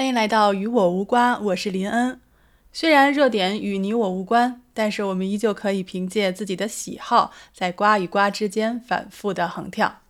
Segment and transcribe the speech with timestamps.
[0.00, 2.18] 欢迎来到与我无关，我是林恩。
[2.72, 10.00] 虽然热点与你我无关，但是我们依旧可以凭借自己的喜好，在瓜与瓜之间反复的横跳。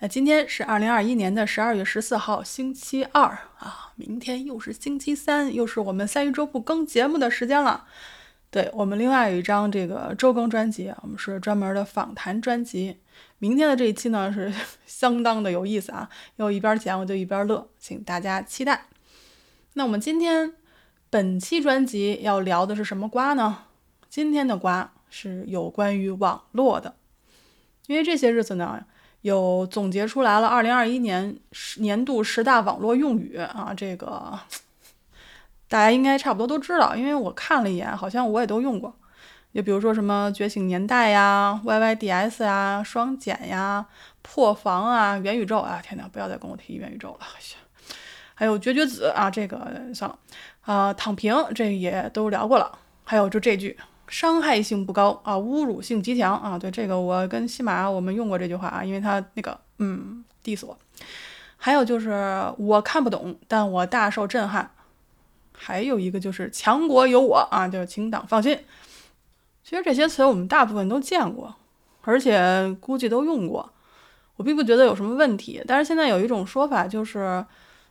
[0.00, 3.22] 那今天是二零二一年的十二月十四号，星期二
[3.58, 7.86] 啊，明天又是星期三，又是我们三一周不更节目的时间了。
[8.50, 12.98] 对我们另外有一张这个周更专辑，我们是专门的访谈专辑。
[13.38, 14.52] 明天的这一期呢是
[14.84, 18.84] 相当的有意思啊，又一边剪我就一边乐，请大家期待。
[19.78, 20.54] 那我们今天
[21.08, 23.58] 本期专辑要聊的是什么瓜呢？
[24.10, 26.96] 今天的瓜是有关于网络的，
[27.86, 28.84] 因为这些日子呢，
[29.20, 31.38] 有总结出来了二零二一年
[31.76, 34.36] 年度十大网络用语啊，这个
[35.68, 38.92] 大家应该差不多都知道，因为我看了一眼，好像我也都用过。
[39.54, 43.86] 就比如说什么觉醒年代呀、YYDS 呀、双减呀、
[44.22, 47.26] 破防啊、元宇宙啊，天哪，不要再跟我提元宇宙了。
[48.38, 49.58] 还有绝绝子啊，这个
[49.92, 50.16] 算了
[50.60, 52.78] 啊，躺平这也都聊过了。
[53.02, 56.56] 还有就这句，伤害性不高啊，侮辱性极强啊。
[56.56, 60.78] 对这个，我跟西马我们用过这句话啊，因为他那个嗯 diss 我。
[61.56, 64.70] 还有就是我看不懂，但我大受震撼。
[65.52, 68.56] 还有一个就是强国有我啊，就是请党放心。
[69.64, 71.52] 其实这些词我们大部分都见过，
[72.02, 73.68] 而且估计都用过。
[74.36, 75.60] 我并不觉得有什么问题。
[75.66, 77.44] 但是现在有一种说法就是。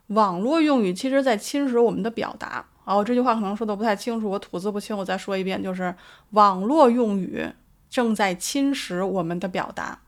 [0.08, 2.66] 网络用语其实在侵蚀我们的表达。
[2.84, 5.94] 哦，这句话可能说的不太清楚，我吐字不清，我再说一遍，就是
[6.30, 7.46] 网络用语
[7.90, 10.00] 正在侵蚀我们的表达。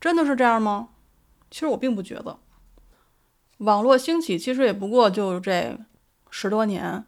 [0.00, 0.90] 真的是这样吗？
[1.50, 2.38] 其实我并不觉得。
[3.58, 5.76] 网络兴起其实也不过就这
[6.30, 7.04] 十多年，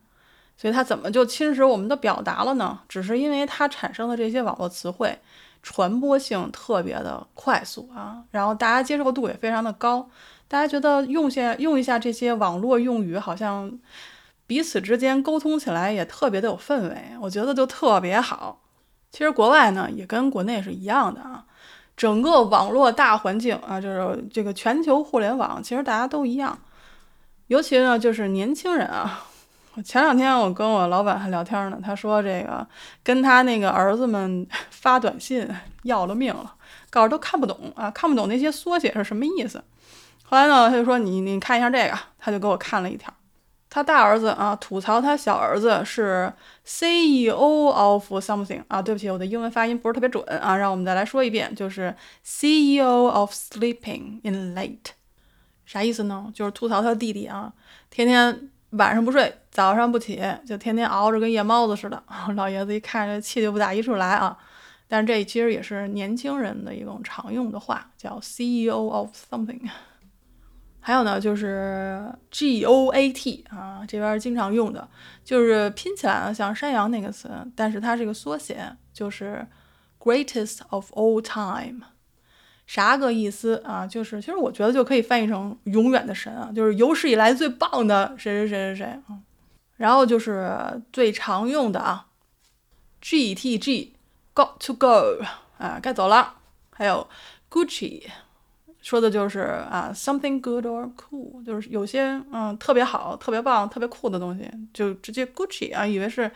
[0.56, 2.80] 所以它怎么就侵蚀我们的表达了呢？
[2.88, 5.18] 只是因为它产生的这些网络词汇
[5.62, 10.08] 传播性特别的快速啊，然后大家接受度也非常的高。
[10.48, 13.78] 大家觉得用下用一下这些网络用语，好像
[14.46, 18.60] 彼此之间沟通起来也特别的有氛围，我觉得就特别好。
[19.10, 21.44] 其实国外呢也跟国内是一样的啊，
[21.96, 26.56] 整个网络大环境啊，就是这个全球互联网，其实大家都一样。
[27.48, 29.24] 尤其呢就是年轻人啊，
[29.84, 32.66] 前两天我跟我老板还聊天呢，他说这个
[33.02, 35.48] 跟他那个儿子们发短信
[35.82, 36.54] 要了命了，
[36.90, 39.62] 告诉都看不懂啊，看不懂那些缩写是什么意思。
[40.28, 43.14] 后来呢，他就说你你看一下这个，他就给我看了一条，
[43.70, 46.32] 他大儿子啊吐槽他小儿子是
[46.64, 51.94] CEO of something 啊，对不起，我的英文发音不是特别准啊，让我们再来说一遍，就是
[52.24, 54.90] CEO of sleeping in late，
[55.64, 56.26] 啥意思呢？
[56.34, 57.52] 就是吐槽他弟弟啊，
[57.88, 62.02] 天天晚上不睡，早上不起，就天天熬着跟夜猫子似的。
[62.34, 64.36] 老爷子一看这气就不打一处来啊，
[64.88, 69.60] 但是这其实也是年轻人的一种常用的话，叫 CEO of something。
[70.86, 74.88] 还有呢，就是 G O A T 啊，这边经常用的，
[75.24, 79.44] 就是拼起来呢像山羊那个词，但是它是个缩写就是
[79.98, 81.80] Greatest of all time，
[82.68, 83.84] 啥个意思啊？
[83.84, 89.18] 就是其实我觉得就可以翻译成永远的神啊，就是有史以来最棒的谁谁谁谁谁啊。
[89.74, 92.06] 然后就是最常用的啊
[93.00, 95.24] ，G T G，Got to go
[95.58, 96.34] 啊，该走了。
[96.70, 97.08] 还有
[97.50, 98.04] Gucci。
[98.86, 106.30] 说的就是啊，something good or cool，就是有些嗯特别好、特别棒、特别酷的东西，就直接 Gucci 啊，以为是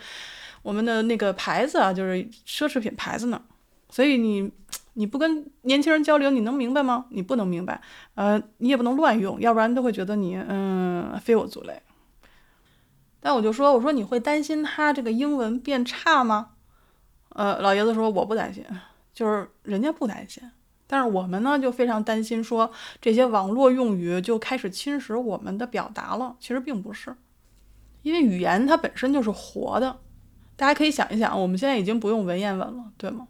[0.62, 3.40] 我们的那个牌子啊，就是奢侈品牌子呢。
[3.88, 4.50] 所以你
[4.94, 7.06] 你不跟年轻人交流，你能明白吗？
[7.10, 7.80] 你不能明白，
[8.16, 11.80] 呃，你也不能乱用，要不然都会觉得你嗯非我族类。
[13.20, 16.48] 但我就说，我说你会担心他这个英文变差吗？
[17.28, 18.64] 呃，老爷子说我不担心，
[19.14, 20.42] 就是人家不担心。
[20.92, 22.68] 但是我们呢，就非常担心，说
[23.00, 26.34] 这些网络用语就开始侵蚀我们的表达了。
[26.40, 27.14] 其实并不是，
[28.02, 30.00] 因为语言它本身就是活的。
[30.56, 33.28] 大家可以想一想，我们现在已经不用文言文了，对吗？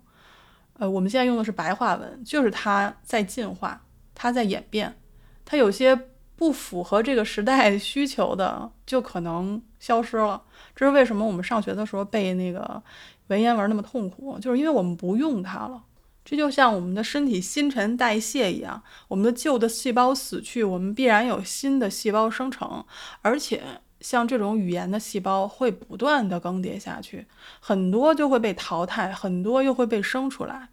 [0.78, 3.82] 呃，我们现在用的是白话文，就是它在进化，
[4.15, 4.97] 它在演变，
[5.44, 5.94] 它有些
[6.37, 10.43] 不符合这个时代需求的，就可能消失了。
[10.75, 12.82] 这是为什么我们上学的时候背那个
[13.26, 15.85] 文言文那么痛苦，就是因为我们不用它了。
[16.25, 22.84] 这就像我们的身体新陈代谢一样，我们的旧的细胞死去，我们必然有新的细胞生成，
[23.22, 23.62] 而且
[24.00, 27.26] 像这种语言的细胞会不断的更迭下去，
[27.58, 30.69] 很多就会被淘汰，很多又会被生出来。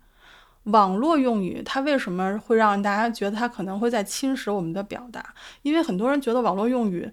[0.63, 5.33] 网络用语它为什么会让大家觉得它可能会在侵蚀我们的表达？
[5.61, 7.09] 因为很多人觉得网络用语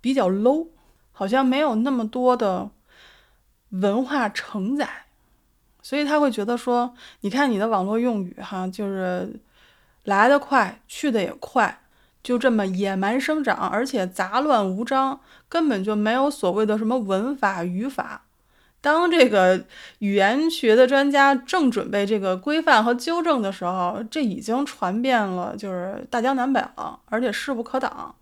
[0.00, 0.68] 比较 low，
[1.12, 2.70] 好像没有那么多的
[3.68, 4.88] 文化承载。
[5.90, 9.40] 所以他会觉得说，你看你的网络用语哈，就是
[10.04, 11.80] 来的快，去的也快，
[12.22, 18.22] 就这么野蛮生长，而且杂乱无章，根本就没有所谓的什么文法语法。
[18.80, 19.64] 当这个
[19.98, 28.14] 语言学的专家正准备这个规范和纠正的时候，这已经传遍了，就是大江南北了，而且势不可挡。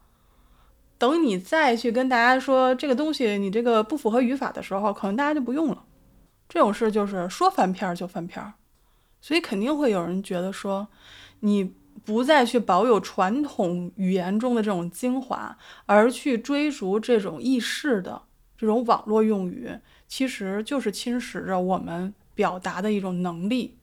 [0.97, 5.85] 等你再去跟大家说这个东西你这个不符合语法的时候，可能大家就不用了。
[6.49, 8.53] 这种事就是说翻篇就翻篇，
[9.21, 10.89] 所以肯定会有人觉得说，
[11.41, 11.75] 你
[12.05, 18.23] 不再去保有传统语言中的这种精华，而去追逐这种易逝的
[18.56, 19.79] 这种网络用语。
[20.06, 23.77] 其实就是侵蚀着我们表达的一种能力，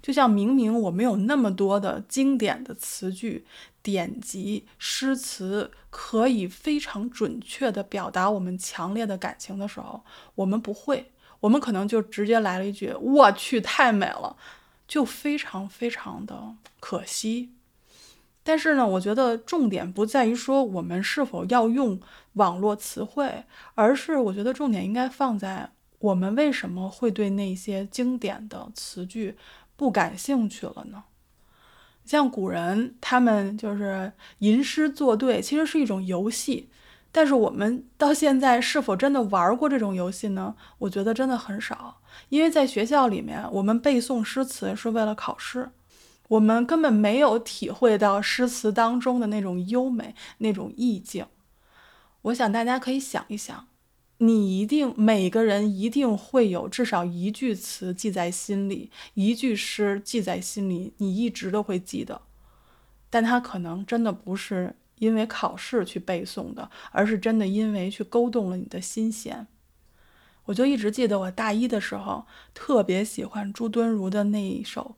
[0.00, 3.44] 就像明明我们有那么多的经典的词句、
[3.82, 10.02] 典籍、诗词，可以非常准确地表达我们强烈的感情的时候，
[10.36, 11.11] 我们不会，
[11.42, 14.36] 我们可能就直接来了一句“我去，太美了”，
[14.86, 17.50] 就非常非常的可惜。
[18.44, 22.00] 但是呢，我觉得重点不在于说我们是否要用
[22.34, 23.44] 网络词汇，
[23.74, 29.36] 而是我觉得重点应该放在我们为什么会对那些经典的词句
[29.76, 31.04] 不感兴趣了呢？
[32.04, 36.68] 像古人他们就是吟诗作对，其实是一种游戏，
[37.14, 40.56] 但是我们到现在是否真的玩过这种游戏呢？
[40.78, 42.00] 我觉得真的很少，
[42.30, 45.70] 因为在学校里面，我们背诵诗词是为了考试。
[46.28, 51.26] 我们根本没有体会到诗词当中的那种优美、那种意境。
[52.22, 53.66] 我想大家可以想一想，
[54.18, 62.22] 你一定每个人一定会有至少一句词记在心里，一句诗记在心里，你一直都会记得。
[63.10, 69.48] 但它可能真的不是因为考试去背诵的，而是真的因为去勾动了你的心弦。
[70.44, 74.94] 我就一直记得我大一的时候特别喜欢朱敦儒的那一首。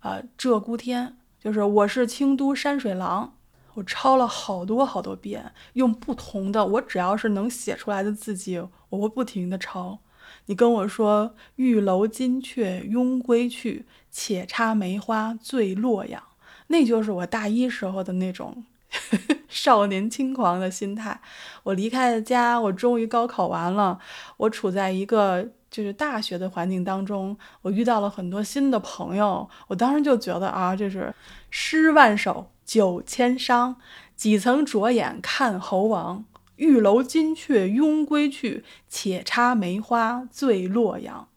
[0.00, 3.32] 啊，鹧鸪天就是我是清都山水郎，
[3.72, 10.00] 我抄了好多好多遍，用不同的我只要是能写出来的字迹，我会不停的抄。
[10.44, 16.22] 你跟我说玉楼金阙拥归去，且插梅花醉洛阳，
[16.66, 18.64] 那就是我大一时候的那种
[19.48, 21.20] 少年轻狂的心态。
[21.62, 23.98] 我离开了家，我终于高考完了，
[24.36, 25.48] 我处在一个。
[25.68, 29.46] 就是大学的环境当中，我遇到了很多新的朋友。
[29.66, 31.12] 我当时就觉得啊，这是
[31.50, 33.74] 诗万首酒千觞，
[34.14, 36.24] 几曾着眼看猴王？
[36.54, 41.28] 玉楼金阙拥归去，且插梅花醉洛阳。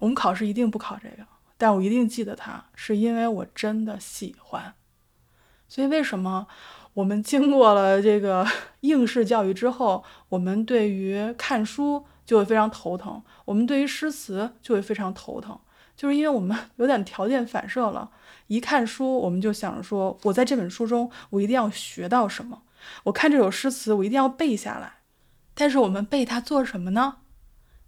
[0.00, 1.26] 我们考试一定不考这个，
[1.56, 4.74] 但我一定记得它，是因为我真的喜欢。
[5.70, 6.46] 所以为什么
[6.92, 8.46] 我们经过了这个
[8.80, 12.04] 应试教育之后，我们对于看书？
[12.26, 15.58] 就会非常头疼，我们对于诗词就会非常头疼，
[15.96, 18.08] 就是因为我们 有点条件反射了。
[18.46, 22.62] 一看书，我们就想着说，我在这本书中，我一定要学到什么。
[23.02, 24.98] 我看这首诗词，我一定要背下来。
[25.54, 27.16] 但是我们背它做什么呢？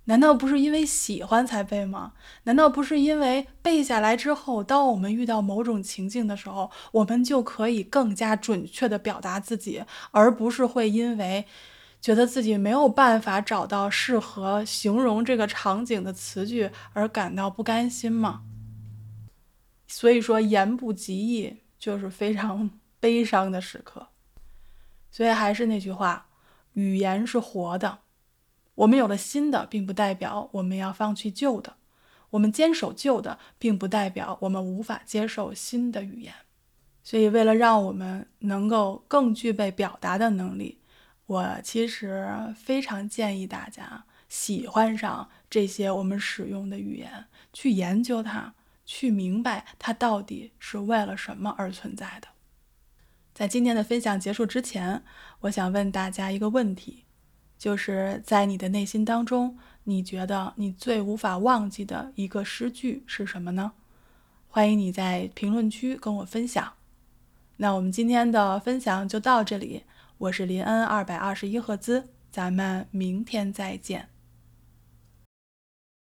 [0.05, 2.13] 难道不是因为喜欢才背吗？
[2.45, 11.47] 难道不是因为背下来之后，当我们遇到某种情境的时候，我们就可以更加准确地表达自己，而不是会因为。
[12.01, 18.43] 觉得自己没有办法找到适合形容这个场景的词句而感到不甘心吗？
[19.87, 22.69] 所以说，言不及义就是非常
[22.99, 24.09] 悲伤的时刻。
[25.13, 26.27] 所以还是那句话，
[26.73, 28.01] 语言是活的。
[28.75, 31.75] 我们有了新的，并不代表我们要放弃旧的；
[32.31, 36.35] 我们坚守旧的，并不代表我们无法接受新的语言。
[37.05, 40.79] 所以，为了让我们能够更具备表达的能力。
[41.27, 52.29] 我其实非常建议大家喜欢上这些我们使用的语言，去研究它，去明白它到底是为了什么而存在的。
[53.33, 55.03] 在今天的分享结束之前，
[55.41, 57.02] 我想问大家一个问题，
[57.63, 63.71] 就是在你的内心当中，你觉得你最无法忘记的一个诗句是什么呢？
[64.49, 66.73] 欢迎你在评论区跟我分享。
[67.59, 69.85] 那我们今天的分享就到这里。
[70.19, 74.09] 我是林恩，二百二十一赫兹，咱们明天再见。